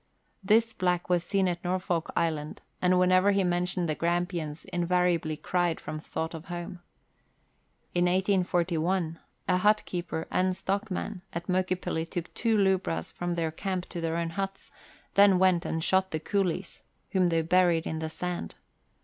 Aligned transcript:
This 0.43 0.73
black 0.73 1.09
was 1.09 1.23
seen 1.23 1.47
at 1.47 1.63
Norfolk 1.63 2.09
Island, 2.15 2.63
and 2.81 2.97
whenever 2.97 3.33
he 3.33 3.43
mentioned 3.43 3.87
the 3.87 3.93
Grampians 3.93 4.65
invariably 4.65 5.37
cried 5.37 5.79
from 5.79 5.99
thought 5.99 6.33
of 6.33 6.45
home. 6.45 6.79
In 7.93 8.05
1841 8.05 9.19
a 9.47 9.57
hut 9.57 9.83
keeper 9.85 10.25
and 10.31 10.55
stockman 10.57 11.21
at 11.33 11.47
Moke 11.47 11.79
pilly 11.81 12.07
took 12.07 12.33
two 12.33 12.57
lubras 12.57 13.11
from 13.11 13.35
their 13.35 13.51
camp 13.51 13.85
to 13.89 14.01
their 14.01 14.17
own 14.17 14.31
huts; 14.31 14.71
then 15.13 15.37
went 15.37 15.65
and 15.67 15.83
shot 15.83 16.09
the 16.09 16.19
coolies, 16.19 16.81
whom 17.11 17.29
they 17.29 17.43
buried 17.43 17.85
in 17.85 17.99
the 17.99 18.09
sand. 18.09 18.55